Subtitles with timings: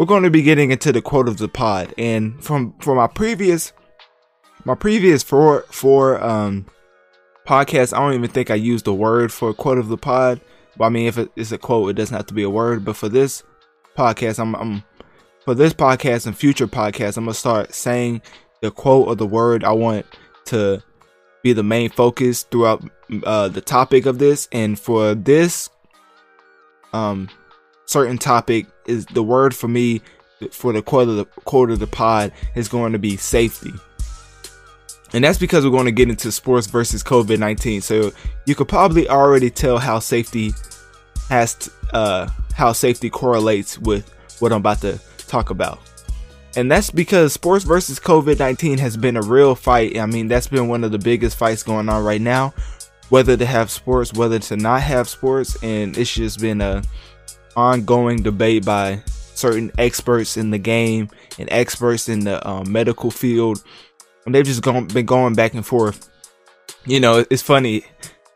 [0.00, 3.06] we're going to be getting into the quote of the pod, and from from my
[3.06, 3.74] previous
[4.64, 6.64] my previous four four um
[7.46, 10.40] podcasts, I don't even think I used the word for quote of the pod.
[10.78, 12.82] Well, I mean, if it's a quote, it doesn't have to be a word.
[12.82, 13.42] But for this
[13.94, 14.82] podcast, I'm, I'm
[15.44, 18.22] for this podcast and future podcasts, I'm gonna start saying
[18.62, 20.06] the quote or the word I want
[20.46, 20.82] to
[21.42, 22.82] be the main focus throughout
[23.24, 24.48] uh, the topic of this.
[24.50, 25.68] And for this
[26.94, 27.28] um
[27.90, 30.00] certain topic, is the word for me
[30.52, 31.26] for the quote of the
[31.72, 33.72] of the pod is going to be safety.
[35.12, 37.80] And that's because we're going to get into sports versus COVID 19.
[37.80, 38.12] So
[38.46, 40.52] you could probably already tell how safety
[41.28, 45.80] has, uh, how safety correlates with what I'm about to talk about.
[46.56, 49.98] And that's because sports versus COVID 19 has been a real fight.
[49.98, 52.54] I mean, that's been one of the biggest fights going on right now.
[53.08, 55.60] Whether to have sports, whether to not have sports.
[55.62, 56.82] And it's just been a
[57.56, 61.08] ongoing debate by certain experts in the game
[61.38, 63.62] and experts in the um, medical field
[64.24, 66.08] and they've just gone been going back and forth.
[66.86, 67.84] You know, it's funny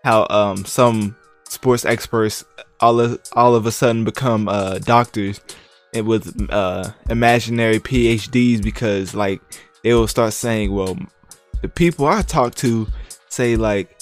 [0.02, 1.16] how um some
[1.48, 2.44] sports experts
[2.80, 5.40] all of all of a sudden become uh doctors
[5.92, 9.40] and with uh imaginary PhDs because like
[9.82, 10.96] they will start saying, well,
[11.62, 12.86] the people I talk to
[13.28, 13.93] say like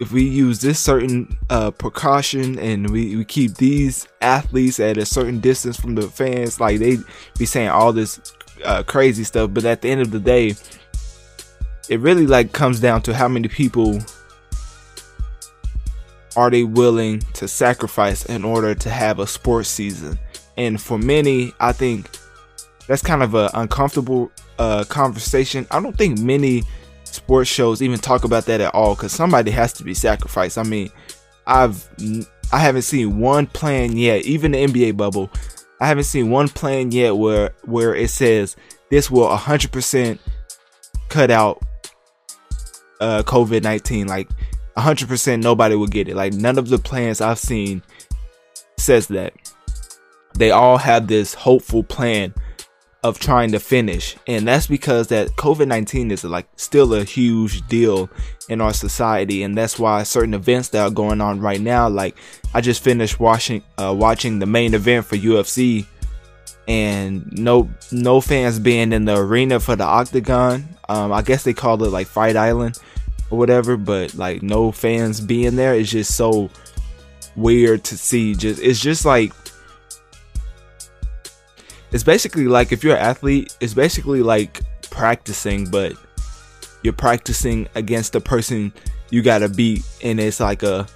[0.00, 5.06] if we use this certain uh, precaution and we, we keep these athletes at a
[5.06, 6.98] certain distance from the fans, like they
[7.38, 8.20] be saying all this
[8.64, 9.50] uh, crazy stuff.
[9.52, 10.54] But at the end of the day,
[11.88, 14.00] it really like comes down to how many people
[16.36, 20.18] are they willing to sacrifice in order to have a sports season.
[20.56, 22.10] And for many, I think
[22.86, 25.66] that's kind of an uncomfortable uh, conversation.
[25.70, 26.64] I don't think many
[27.14, 30.58] sports shows even talk about that at all because somebody has to be sacrificed.
[30.58, 30.90] I mean,
[31.46, 31.88] I've
[32.52, 35.30] I haven't seen one plan yet, even the NBA bubble.
[35.80, 38.56] I haven't seen one plan yet where where it says
[38.90, 40.18] this will 100%
[41.08, 41.62] cut out
[43.00, 44.06] uh, COVID 19.
[44.06, 44.28] Like
[44.76, 46.16] 100% nobody will get it.
[46.16, 47.82] Like none of the plans I've seen
[48.78, 49.32] says that.
[50.36, 52.34] They all have this hopeful plan
[53.04, 54.16] of trying to finish.
[54.26, 58.08] And that's because that COVID-19 is like still a huge deal
[58.48, 59.42] in our society.
[59.42, 62.16] And that's why certain events that are going on right now, like
[62.54, 65.86] I just finished watching, uh, watching the main event for UFC
[66.66, 70.66] and no, no fans being in the arena for the octagon.
[70.88, 72.80] Um, I guess they call it like Fight Island
[73.30, 76.48] or whatever, but like no fans being there is just so
[77.36, 78.34] weird to see.
[78.34, 79.34] Just, it's just like,
[81.94, 84.60] it's basically like if you're an athlete, it's basically like
[84.90, 85.94] practicing, but
[86.82, 88.72] you're practicing against the person
[89.10, 90.88] you gotta beat, and it's like a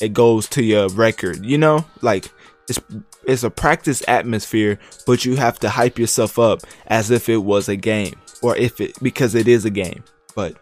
[0.00, 1.84] it goes to your record, you know?
[2.02, 2.30] Like
[2.68, 2.78] it's
[3.24, 4.78] it's a practice atmosphere,
[5.08, 8.80] but you have to hype yourself up as if it was a game, or if
[8.80, 10.04] it because it is a game.
[10.36, 10.56] But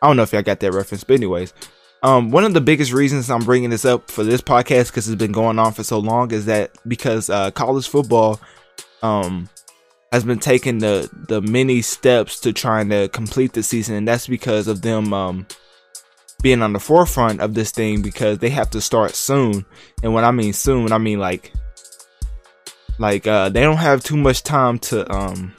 [0.00, 1.52] I don't know if y'all got that reference, but anyways,
[2.04, 5.18] um, one of the biggest reasons I'm bringing this up for this podcast because it's
[5.18, 8.40] been going on for so long is that because uh, college football
[9.02, 9.48] um
[10.12, 13.94] has been taking the the many steps to trying to complete the season.
[13.96, 15.46] And that's because of them um
[16.42, 19.64] being on the forefront of this thing because they have to start soon.
[20.02, 21.52] And when i mean soon i mean like
[22.98, 25.54] like uh they don't have too much time to um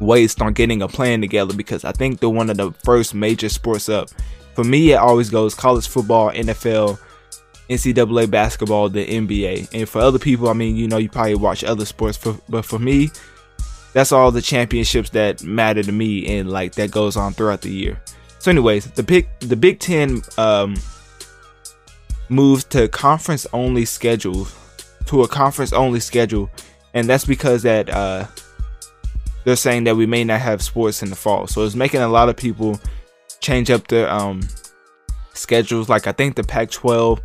[0.00, 3.48] waste on getting a plan together because i think they're one of the first major
[3.48, 4.08] sports up.
[4.54, 6.98] For me it always goes college football nfl
[7.68, 9.68] NCAA basketball the NBA.
[9.72, 12.64] And for other people, I mean, you know, you probably watch other sports, for, but
[12.64, 13.10] for me,
[13.92, 17.70] that's all the championships that matter to me, and like that goes on throughout the
[17.70, 18.00] year.
[18.38, 20.76] So, anyways, the big the Big Ten um,
[22.28, 24.46] moves to conference only schedule
[25.06, 26.50] to a conference only schedule,
[26.94, 28.26] and that's because that uh,
[29.44, 31.46] they're saying that we may not have sports in the fall.
[31.46, 32.78] So it's making a lot of people
[33.40, 34.42] change up their um,
[35.32, 35.88] schedules.
[35.88, 37.20] Like I think the Pac-12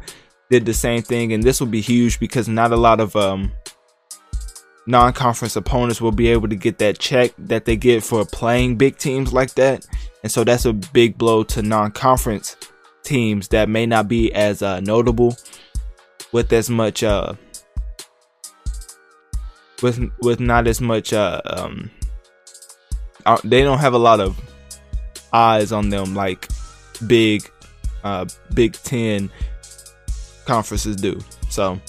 [0.49, 3.51] did the same thing, and this will be huge because not a lot of um,
[4.85, 8.97] non-conference opponents will be able to get that check that they get for playing big
[8.97, 9.85] teams like that,
[10.23, 12.55] and so that's a big blow to non-conference
[13.03, 15.35] teams that may not be as uh, notable
[16.31, 17.33] with as much uh,
[19.81, 21.91] with with not as much uh, um,
[23.25, 24.39] uh, they don't have a lot of
[25.33, 26.47] eyes on them like
[27.07, 27.49] big
[28.03, 29.29] uh, Big Ten
[30.45, 31.19] conferences do.
[31.49, 31.79] So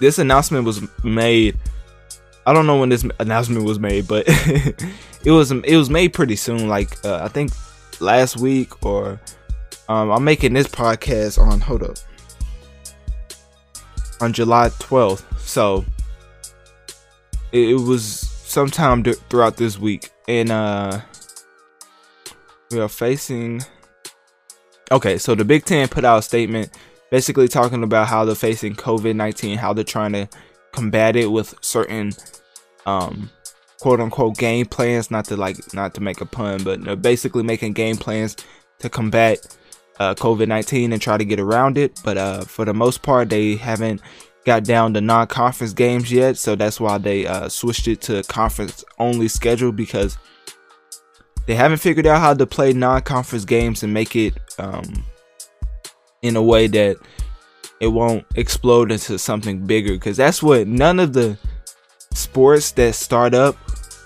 [0.00, 1.58] this announcement was made.
[2.46, 4.24] I don't know when this announcement was made, but
[5.24, 6.68] it was it was made pretty soon.
[6.68, 7.52] Like uh, I think
[8.00, 9.20] last week or
[9.88, 11.60] um, I'm making this podcast on.
[11.60, 11.96] Hold up.
[14.20, 15.24] on July 12th.
[15.40, 15.84] So
[17.52, 21.00] it, was sometime d- throughout this week, and uh,
[22.70, 23.62] we are facing.
[24.90, 26.70] Okay, so the Big Ten put out a statement
[27.10, 30.28] basically talking about how they're facing COVID 19, how they're trying to
[30.72, 32.12] combat it with certain
[32.86, 33.30] um,
[33.80, 37.42] quote unquote game plans, not to like, not to make a pun, but they're basically
[37.42, 38.36] making game plans
[38.78, 39.56] to combat
[39.98, 42.00] uh, COVID 19 and try to get around it.
[42.04, 44.00] But uh, for the most part, they haven't
[44.44, 46.36] got down to non conference games yet.
[46.36, 50.16] So that's why they uh, switched it to conference only schedule because
[51.46, 55.04] they haven't figured out how to play non conference games and make it um,
[56.22, 56.96] in a way that
[57.80, 59.92] it won't explode into something bigger.
[59.94, 61.38] Because that's what none of the
[62.12, 63.56] sports that start up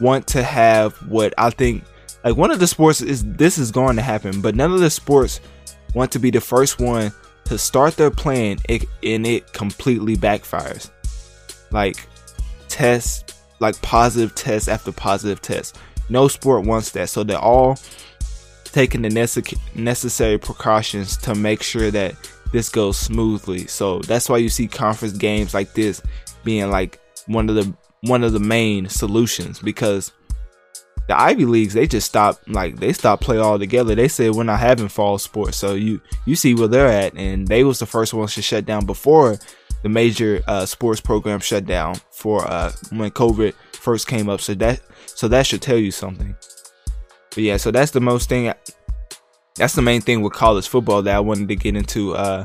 [0.01, 1.85] want to have what I think
[2.25, 4.91] like one of the sports is this is going to happen, but none of the
[4.91, 5.41] sports
[5.95, 7.13] want to be the first one
[7.45, 10.91] to start their plan and it completely backfires.
[11.71, 12.07] Like
[12.69, 15.79] tests, like positive tests after positive tests.
[16.09, 17.79] No sport wants that, so they're all
[18.73, 22.15] taking the nece- necessary precautions to make sure that
[22.53, 23.67] this goes smoothly.
[23.67, 26.03] So that's why you see conference games like this
[26.45, 27.73] being like one of the
[28.03, 30.13] one of the main solutions because
[31.09, 33.95] the Ivy leagues they just stopped like they stopped play altogether.
[33.95, 35.57] They said we're not having fall sports.
[35.57, 38.67] So you you see where they're at, and they was the first ones to shut
[38.67, 39.39] down before
[39.83, 44.41] the major uh, sports program shut down for uh, when COVID first came up.
[44.41, 46.37] So that so that should tell you something.
[47.35, 48.53] But yeah, so that's the most thing.
[49.57, 52.15] That's the main thing with college football that I wanted to get into.
[52.15, 52.45] Uh,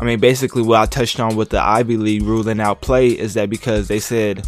[0.00, 3.34] I mean, basically, what I touched on with the Ivy League ruling out play is
[3.34, 4.44] that because they said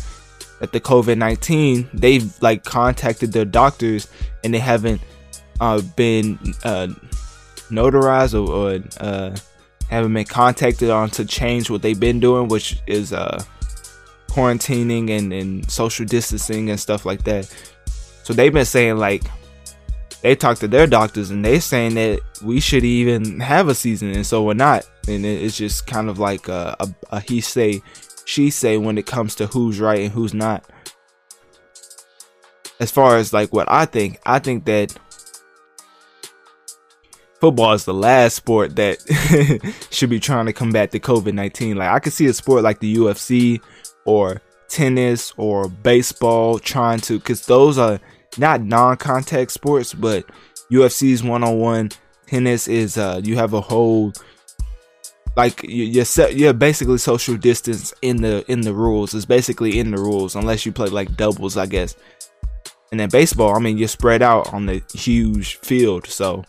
[0.60, 4.08] that the COVID 19, they've like contacted their doctors
[4.42, 5.00] and they haven't
[5.60, 6.88] uh, been uh,
[7.70, 9.36] notarized or, or uh,
[9.88, 13.42] haven't been contacted on to change what they've been doing, which is uh,
[14.28, 17.52] quarantining and, and social distancing and stuff like that.
[18.24, 19.22] So they've been saying like
[20.26, 24.10] they talked to their doctors and they're saying that we should even have a season
[24.10, 24.84] and so we're not.
[25.06, 27.80] And it's just kind of like a, a, a he say
[28.24, 30.68] she say when it comes to who's right and who's not.
[32.80, 34.98] As far as like what I think, I think that
[37.40, 38.98] football is the last sport that
[39.92, 41.76] should be trying to combat the COVID 19.
[41.76, 43.60] Like I could see a sport like the UFC
[44.04, 48.00] or tennis or baseball trying to, because those are
[48.38, 50.24] not non contact sports, but
[50.70, 51.90] UFC is one on one.
[52.26, 54.12] Tennis is, uh, you have a whole
[55.36, 59.14] like you're set, you're basically social distance in the in the rules.
[59.14, 61.94] It's basically in the rules unless you play like doubles, I guess.
[62.90, 66.44] And then baseball, I mean, you're spread out on the huge field, so.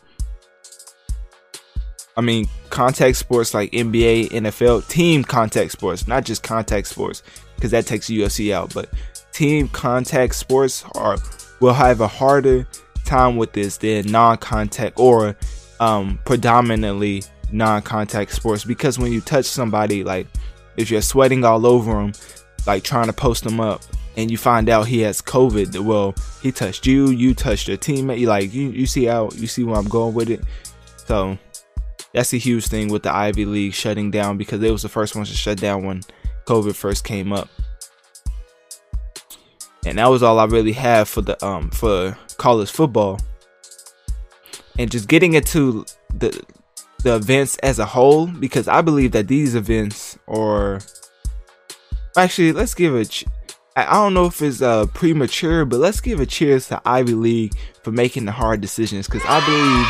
[2.16, 7.22] I mean, contact sports like NBA, NFL, team contact sports, not just contact sports,
[7.56, 8.74] because that takes UFC out.
[8.74, 8.90] But
[9.34, 11.18] team contact sports are
[11.60, 12.68] will have a harder
[13.06, 15.36] time with this than non-contact or
[15.80, 18.66] um, predominantly non-contact sports.
[18.66, 20.28] Because when you touch somebody like
[20.76, 22.14] if you're sweating all over them
[22.66, 23.82] like trying to post them up
[24.16, 28.20] and you find out he has covid well he touched you you touched your teammate
[28.20, 30.42] you like you, you see how you see where i'm going with it.
[31.06, 31.38] So
[32.14, 35.16] that's a huge thing with the ivy league shutting down because they was the first
[35.16, 36.02] ones to shut down when
[36.46, 37.50] covid first came up
[39.86, 43.20] and that was all i really have for the um for college football
[44.78, 46.40] and just getting into the
[47.04, 50.80] the events as a whole because I believe that these events are
[52.16, 53.26] actually let's give a ch-
[53.76, 57.54] I don't know if it's uh, premature, but let's give a cheers to Ivy League
[57.84, 59.86] for making the hard decisions because I believe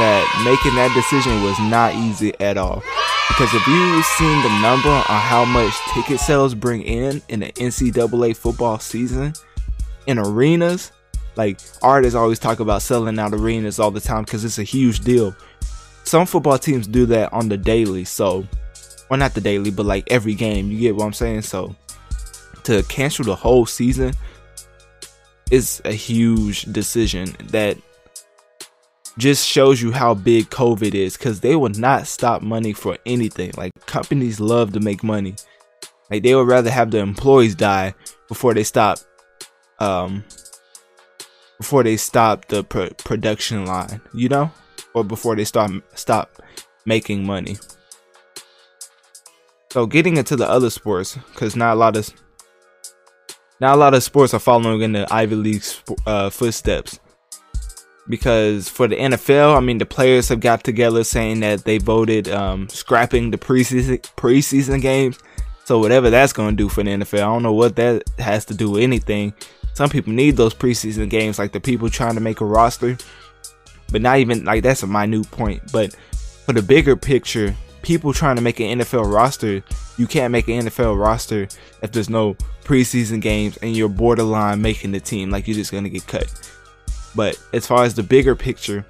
[0.00, 2.82] that making that decision was not easy at all.
[3.28, 7.52] Because if you've seen the number on how much ticket sales bring in in the
[7.52, 9.34] NCAA football season
[10.06, 10.92] in arenas,
[11.36, 15.00] like artists always talk about selling out arenas all the time because it's a huge
[15.00, 15.36] deal
[16.06, 18.04] some football teams do that on the daily.
[18.04, 18.46] So,
[19.10, 20.70] or not the daily, but like every game.
[20.70, 21.42] You get what I'm saying?
[21.42, 21.74] So,
[22.64, 24.14] to cancel the whole season
[25.50, 27.76] is a huge decision that
[29.18, 33.52] just shows you how big COVID is because they will not stop money for anything.
[33.56, 35.34] Like, companies love to make money.
[36.10, 37.94] Like, they would rather have the employees die
[38.28, 38.98] before they stop,
[39.78, 40.24] um,
[41.58, 44.50] before they stop the pr- production line, you know?
[44.96, 46.42] or before they start stop
[46.86, 47.58] making money.
[49.70, 52.08] So getting into the other sports, because not a lot of
[53.60, 55.64] not a lot of sports are following in the Ivy League
[56.06, 56.98] uh, footsteps.
[58.08, 62.28] Because for the NFL, I mean, the players have got together saying that they voted
[62.28, 65.18] um, scrapping the preseason preseason games
[65.64, 68.44] So whatever that's going to do for the NFL, I don't know what that has
[68.46, 69.34] to do with anything.
[69.74, 72.96] Some people need those preseason games, like the people trying to make a roster,
[73.90, 75.72] but not even like that's a minute point.
[75.72, 75.94] But
[76.46, 79.62] for the bigger picture, people trying to make an NFL roster,
[79.98, 81.48] you can't make an NFL roster
[81.82, 85.30] if there's no preseason games and you're borderline making the team.
[85.30, 86.32] Like you're just gonna get cut.
[87.16, 88.84] But as far as the bigger picture,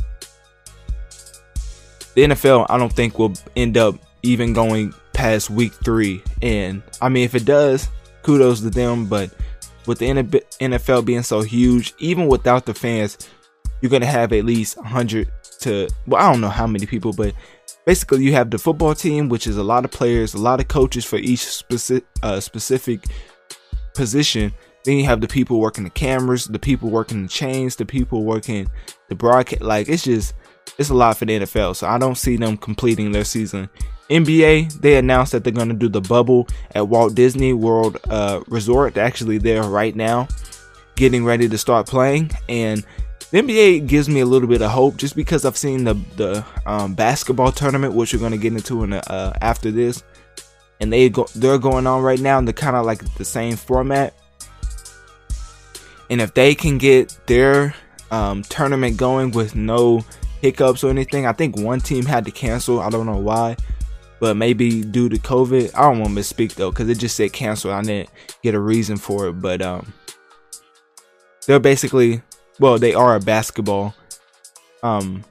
[2.14, 6.22] the NFL I don't think will end up even going past week three.
[6.42, 7.88] And I mean, if it does,
[8.22, 9.06] kudos to them.
[9.06, 9.30] But
[9.86, 13.16] with the NFL being so huge, even without the fans,
[13.80, 15.30] you're gonna have at least 100
[15.60, 17.34] to well, I don't know how many people, but
[17.86, 20.68] basically you have the football team, which is a lot of players, a lot of
[20.68, 21.62] coaches for each
[22.22, 23.04] uh, specific
[23.94, 24.52] position.
[24.86, 28.24] Then you have the people working the cameras, the people working the chains, the people
[28.24, 28.70] working
[29.08, 29.62] the broadcast.
[29.62, 30.34] Like it's just
[30.78, 31.76] it's a lot for the NFL.
[31.76, 33.68] So I don't see them completing their season.
[34.08, 38.40] NBA, they announced that they're going to do the bubble at Walt Disney World uh,
[38.46, 38.94] Resort.
[38.94, 40.28] They're actually there right now,
[40.94, 42.30] getting ready to start playing.
[42.48, 42.86] And
[43.32, 46.44] the NBA gives me a little bit of hope just because I've seen the the
[46.64, 50.04] um, basketball tournament, which we're gonna get into in the, uh, after this,
[50.80, 53.56] and they go they're going on right now, and they're kind of like the same
[53.56, 54.14] format.
[56.10, 57.74] And if they can get their
[58.10, 60.04] um, tournament going with no
[60.40, 62.80] hiccups or anything, I think one team had to cancel.
[62.80, 63.56] I don't know why,
[64.20, 65.72] but maybe due to COVID.
[65.74, 67.72] I don't want to misspeak though, because it just said cancel.
[67.72, 68.10] I didn't
[68.42, 69.92] get a reason for it, but um,
[71.46, 72.22] they're basically
[72.58, 73.94] well, they are a basketball
[74.82, 75.24] um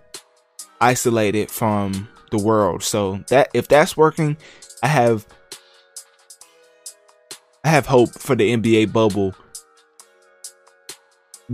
[0.82, 2.84] isolated from the world.
[2.84, 4.38] So that if that's working,
[4.84, 5.26] I have
[7.64, 9.34] I have hope for the NBA bubble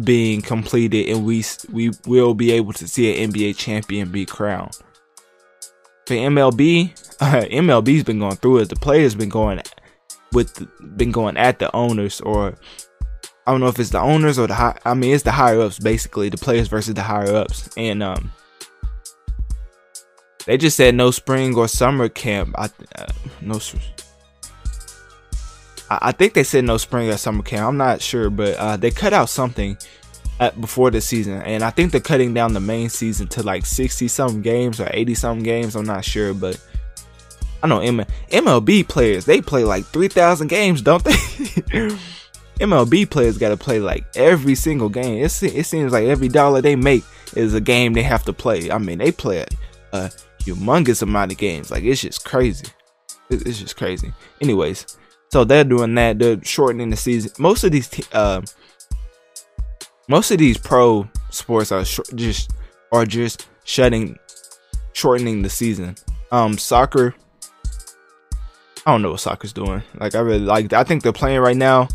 [0.04, 4.78] being completed and we we will be able to see an NBA champion be crowned.
[6.06, 8.70] For MLB, uh, MLB's been going through it.
[8.70, 9.62] The players been going
[10.32, 10.68] with
[10.98, 12.56] been going at the owners or
[13.46, 14.78] I don't know if it's the owners or the high.
[14.86, 18.32] I mean, it's the higher ups basically, the players versus the higher ups, and um,
[20.46, 22.56] they just said no spring or summer camp.
[22.58, 23.08] I uh,
[23.42, 23.60] no.
[25.92, 27.68] I, I think they said no spring or summer camp.
[27.68, 29.78] I'm not sure, but uh, they cut out something
[30.40, 33.66] at, before the season, and I think they're cutting down the main season to like
[33.66, 35.76] 60 some games or 80 some games.
[35.76, 36.60] I'm not sure, but
[37.62, 41.12] I know MLB players they play like 3,000 games, don't they?
[42.62, 45.24] MLB players got to play like every single game.
[45.24, 47.04] It, it seems like every dollar they make
[47.36, 48.72] is a game they have to play.
[48.72, 49.46] I mean, they play
[49.94, 51.70] a, humongous amount of games.
[51.70, 52.68] Like it's just crazy.
[53.30, 54.12] It, it's just crazy.
[54.42, 54.98] Anyways,
[55.32, 56.20] so they're doing that.
[56.20, 57.32] They're shortening the season.
[57.40, 58.42] Most of these, uh,
[60.08, 62.52] most of these pro sports are sh- just
[62.92, 64.18] are just shutting,
[64.94, 65.96] shortening the season.
[66.32, 67.16] Um, soccer.
[68.86, 69.84] I don't know what soccer's doing.
[69.96, 70.74] Like I really like.
[70.74, 71.88] I think they're playing right now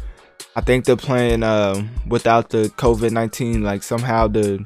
[0.55, 4.65] I think they're playing uh, without the COVID nineteen, like somehow the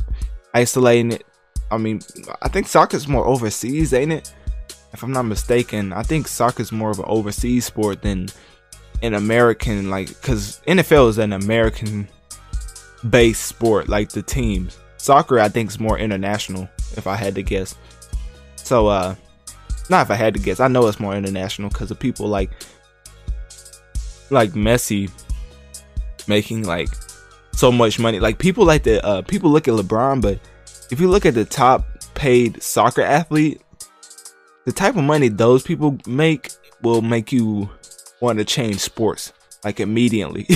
[0.55, 1.27] isolating it.
[1.71, 2.01] I mean,
[2.43, 4.33] I think soccer's more overseas, ain't it?
[4.93, 8.29] If I'm not mistaken, I think soccer's more of an overseas sport than
[9.03, 12.09] an American, like, because NFL is an American
[13.09, 14.79] based sport, like the teams.
[14.97, 17.75] Soccer, I think, is more international, if I had to guess.
[18.57, 19.15] So, uh,
[19.89, 22.51] not if I had to guess, I know it's more international because of people like
[24.31, 25.11] like Messi
[26.29, 26.89] making like
[27.53, 28.21] so much money.
[28.21, 30.39] Like people like the uh, people look at LeBron, but
[30.91, 33.61] if you look at the top paid soccer athlete,
[34.65, 36.51] the type of money those people make
[36.83, 37.69] will make you
[38.21, 39.33] want to change sports
[39.65, 40.47] like immediately.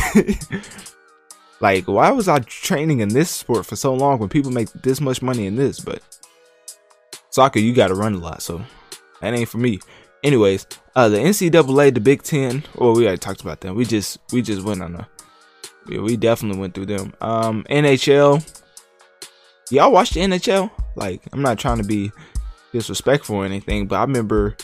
[1.61, 5.01] like why was I training in this sport for so long when people make this
[5.01, 5.81] much money in this?
[5.81, 6.03] But
[7.31, 8.63] soccer, you got to run a lot, so
[9.21, 9.81] that ain't for me.
[10.23, 10.67] Anyways,
[10.97, 12.65] uh, the NCAA, the Big Ten.
[12.77, 13.77] Well, we already talked about them.
[13.77, 15.09] We just we just went on a
[15.89, 17.15] yeah, we definitely went through them.
[17.21, 18.43] Um, NHL.
[19.71, 20.71] Y'all watch the NHL?
[20.97, 22.11] Like, I'm not trying to be
[22.73, 24.57] disrespectful or anything, but I remember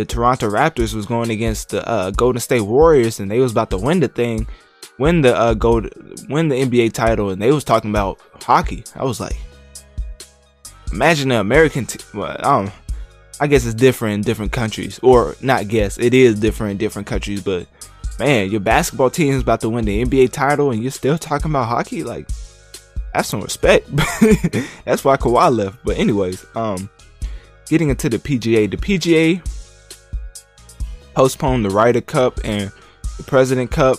[0.00, 3.68] the Toronto Raptors was going against the uh, Golden State Warriors, and they was about
[3.68, 4.48] to win the thing,
[4.98, 5.90] win the uh, gold,
[6.30, 8.82] win the NBA title, and they was talking about hockey.
[8.96, 9.36] I was like,
[10.90, 11.84] imagine the American.
[11.86, 12.72] T- well, I.
[13.42, 15.68] I guess it's different in different countries, or not.
[15.68, 17.66] Guess it is different in different countries, but
[18.18, 21.50] man, your basketball team is about to win the NBA title and you're still talking
[21.50, 22.04] about hockey?
[22.04, 22.28] Like,
[23.14, 23.88] that's some respect.
[24.84, 25.78] that's why Kawhi left.
[25.84, 26.90] But anyways, um,
[27.66, 29.42] getting into the PGA, the PGA
[31.20, 32.72] postponed the Ryder Cup and
[33.18, 33.98] the President Cup.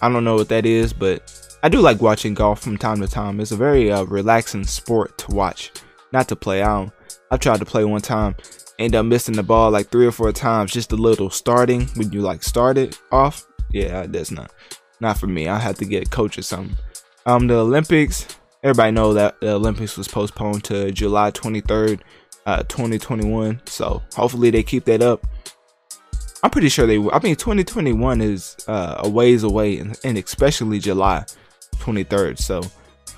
[0.00, 3.08] I don't know what that is, but I do like watching golf from time to
[3.08, 3.40] time.
[3.40, 5.72] It's a very uh, relaxing sport to watch,
[6.12, 6.62] not to play.
[6.62, 6.92] I don't,
[7.32, 8.36] I tried to play one time,
[8.78, 12.12] end up missing the ball like three or four times, just a little starting when
[12.12, 13.44] you like start it off.
[13.72, 14.52] Yeah, that's not
[15.00, 15.48] not for me.
[15.48, 16.76] I have to get a coach or something.
[17.26, 18.28] Um, the Olympics.
[18.62, 22.02] Everybody know that the Olympics was postponed to July 23rd,
[22.46, 23.62] uh, 2021.
[23.66, 25.26] So hopefully they keep that up.
[26.42, 27.12] I'm pretty sure they will.
[27.12, 31.24] I mean, 2021 is uh, a ways away, and, and especially July
[31.76, 32.38] 23rd.
[32.38, 32.62] So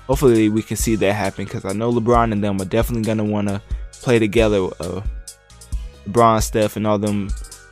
[0.07, 3.23] hopefully we can see that happen because I know LeBron and them are definitely gonna
[3.23, 3.61] want to
[3.93, 4.57] play together.
[4.79, 5.01] Uh,
[6.07, 7.29] LeBron, Steph, and all them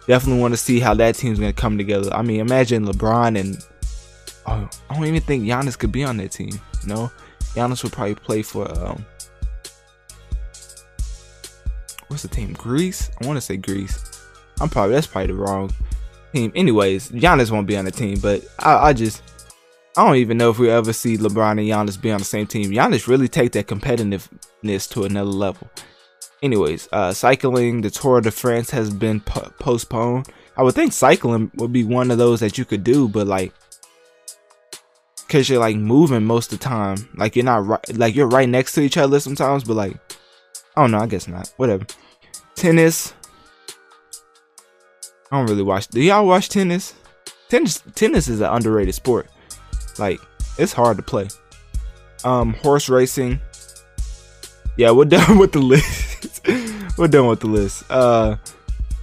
[0.08, 2.14] definitely want to see how that team's gonna come together.
[2.14, 3.66] I mean, imagine LeBron and
[4.46, 6.52] oh, I don't even think Giannis could be on that team.
[6.84, 7.12] You know,
[7.56, 9.06] Giannis would probably play for um,
[12.08, 12.54] what's the team?
[12.54, 13.12] Greece.
[13.22, 14.21] I want to say Greece.
[14.62, 15.72] I'm probably that's probably the wrong
[16.34, 16.52] team.
[16.56, 19.22] Anyways, Giannis won't be on the team, but I, I just
[19.98, 22.48] I don't even know if we ever see LeBron and Giannis be on the same
[22.48, 22.72] team.
[22.72, 25.70] Giannis really take that competitiveness to another level.
[26.42, 30.28] Anyways, uh, cycling, the Tour de France has been po- postponed.
[30.58, 33.54] I would think cycling would be one of those that you could do, but like,
[35.30, 37.10] cause you're like moving most of the time.
[37.16, 39.98] Like you're not right, like you're right next to each other sometimes, but like,
[40.76, 41.00] I don't know.
[41.00, 41.54] I guess not.
[41.58, 41.86] Whatever.
[42.56, 43.14] Tennis.
[45.32, 45.88] I don't really watch.
[45.88, 46.94] Do y'all watch tennis?
[47.48, 49.30] Tennis, tennis is an underrated sport.
[49.98, 50.20] Like
[50.58, 51.30] it's hard to play.
[52.24, 53.40] Um, horse racing.
[54.78, 56.42] Yeah, we're done with the list.
[56.98, 57.84] we're done with the list.
[57.90, 58.36] Uh,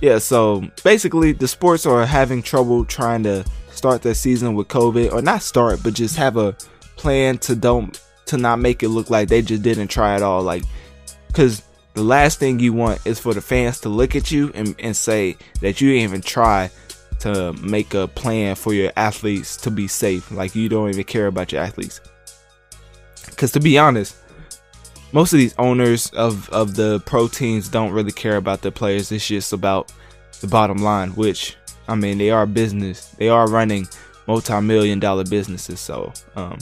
[0.00, 0.18] yeah.
[0.18, 5.22] So basically, the sports are having trouble trying to start their season with COVID, or
[5.22, 6.54] not start, but just have a
[6.96, 10.42] plan to don't to not make it look like they just didn't try at all.
[10.42, 10.64] Like,
[11.28, 11.62] because
[11.98, 14.96] the last thing you want is for the fans to look at you and, and
[14.96, 16.70] say that you didn't even try
[17.18, 20.30] to make a plan for your athletes to be safe.
[20.30, 22.00] Like you don't even care about your athletes.
[23.36, 24.16] Cause to be honest,
[25.10, 29.10] most of these owners of, of the pro teams don't really care about their players.
[29.10, 29.92] It's just about
[30.40, 31.56] the bottom line, which
[31.88, 33.08] I mean they are business.
[33.18, 33.88] They are running
[34.28, 35.80] multi-million dollar businesses.
[35.80, 36.58] So um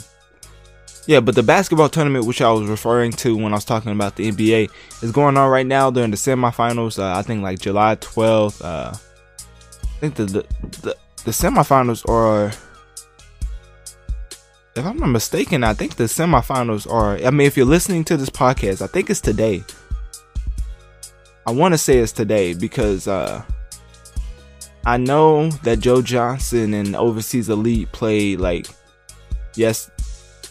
[1.07, 4.17] yeah, but the basketball tournament, which I was referring to when I was talking about
[4.17, 4.71] the NBA,
[5.03, 5.91] is going on right now.
[5.91, 6.99] During the semifinals.
[6.99, 8.65] Uh, I think like July 12th.
[8.65, 10.47] Uh, I think the, the
[10.83, 12.53] the the semifinals are
[14.77, 18.17] if I'm not mistaken, I think the semifinals are I mean if you're listening to
[18.17, 19.65] this podcast, I think it's today.
[21.47, 23.43] I want to say it's today because uh
[24.85, 28.67] I know that Joe Johnson and Overseas Elite played like
[29.55, 29.91] yes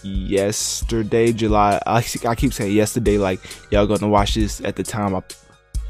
[0.06, 1.82] yesterday, July.
[1.86, 3.40] I, I keep saying yesterday, like
[3.72, 5.24] y'all gonna watch this at the time I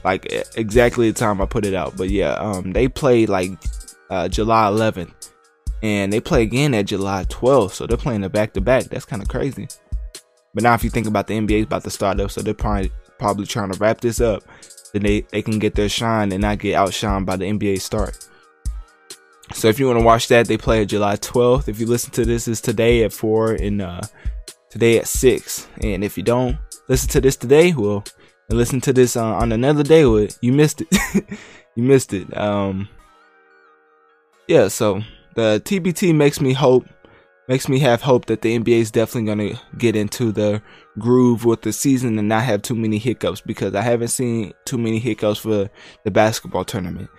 [0.03, 1.97] like exactly the time I put it out.
[1.97, 3.51] But yeah, um, they played like
[4.09, 5.31] uh, July 11th,
[5.83, 7.71] and they play again at July 12th.
[7.71, 8.85] So they're playing the back to back.
[8.85, 9.67] That's kind of crazy.
[10.53, 12.53] But now, if you think about the NBA is about to start up, so they're
[12.53, 14.43] probably probably trying to wrap this up,
[14.93, 18.29] then they they can get their shine and not get outshined by the NBA start.
[19.53, 21.67] So if you want to watch that, they play at July 12th.
[21.67, 24.01] If you listen to this, is today at four and uh,
[24.69, 25.67] today at six.
[25.81, 28.03] And if you don't listen to this today, well,
[28.49, 30.87] listen to this uh, on another day with you missed it
[31.75, 32.87] you missed it um
[34.47, 35.01] yeah so
[35.33, 36.85] the tbt makes me hope
[37.47, 40.61] makes me have hope that the nba is definitely going to get into the
[40.99, 44.77] groove with the season and not have too many hiccups because i haven't seen too
[44.77, 45.69] many hiccups for
[46.03, 47.09] the basketball tournament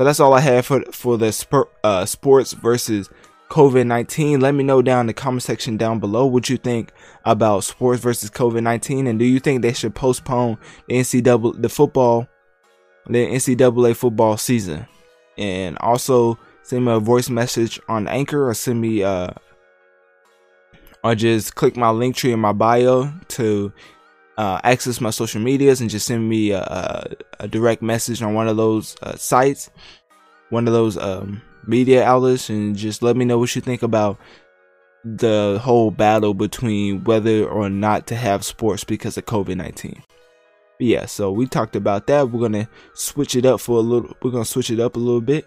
[0.00, 3.10] so that's all i have for for the spur, uh, sports versus
[3.50, 4.40] COVID 19.
[4.40, 6.92] Let me know down in the comment section down below what you think
[7.26, 9.06] about sports versus COVID 19.
[9.06, 10.56] And do you think they should postpone
[10.88, 12.28] the NCAA, the football,
[13.08, 14.86] the NCAA football season?
[15.36, 19.32] And also send me a voice message on Anchor or send me, uh,
[21.04, 23.70] or just click my Linktree in my bio to
[24.40, 28.48] uh, access my social medias and just send me a, a direct message on one
[28.48, 29.68] of those uh, sites,
[30.48, 34.18] one of those um, media outlets and just let me know what you think about
[35.04, 40.02] the whole battle between whether or not to have sports because of COVID 19.
[40.78, 42.30] Yeah, so we talked about that.
[42.30, 44.16] We're gonna switch it up for a little.
[44.22, 45.46] We're gonna switch it up a little bit.